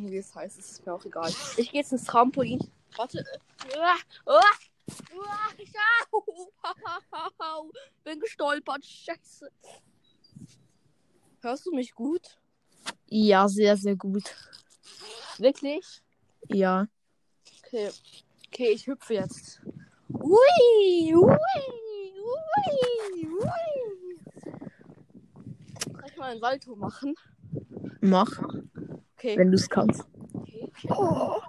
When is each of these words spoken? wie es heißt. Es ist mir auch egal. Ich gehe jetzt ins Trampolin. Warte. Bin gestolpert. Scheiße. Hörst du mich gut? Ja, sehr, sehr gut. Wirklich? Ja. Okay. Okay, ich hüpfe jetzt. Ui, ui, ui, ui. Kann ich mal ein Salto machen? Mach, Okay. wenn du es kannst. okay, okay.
wie 0.00 0.18
es 0.18 0.34
heißt. 0.34 0.58
Es 0.58 0.72
ist 0.72 0.84
mir 0.86 0.94
auch 0.94 1.04
egal. 1.04 1.30
Ich 1.56 1.70
gehe 1.70 1.80
jetzt 1.80 1.92
ins 1.92 2.04
Trampolin. 2.04 2.60
Warte. 2.96 3.24
Bin 8.04 8.20
gestolpert. 8.20 8.84
Scheiße. 8.84 9.50
Hörst 11.40 11.66
du 11.66 11.72
mich 11.72 11.92
gut? 11.94 12.38
Ja, 13.08 13.48
sehr, 13.48 13.76
sehr 13.76 13.96
gut. 13.96 14.24
Wirklich? 15.38 16.02
Ja. 16.48 16.86
Okay. 17.64 17.90
Okay, 18.48 18.72
ich 18.72 18.86
hüpfe 18.86 19.14
jetzt. 19.14 19.60
Ui, 20.12 21.14
ui, 21.14 21.16
ui, 21.16 21.36
ui. 23.26 23.40
Kann 25.94 26.04
ich 26.06 26.16
mal 26.16 26.32
ein 26.32 26.38
Salto 26.38 26.76
machen? 26.76 27.16
Mach, 28.02 28.30
Okay. 29.22 29.38
wenn 29.38 29.52
du 29.52 29.54
es 29.54 29.68
kannst. 29.68 30.04
okay, 30.34 30.68
okay. 30.88 31.40